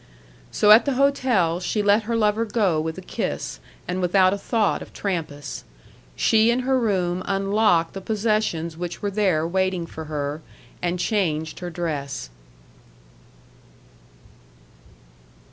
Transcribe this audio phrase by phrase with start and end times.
[0.51, 4.37] So at the hotel she let her lover go with a kiss, and without a
[4.39, 5.63] thought of Trampas.
[6.15, 10.41] She in her room unlocked the possessions which were there waiting for her,
[10.81, 12.31] and changed her dress.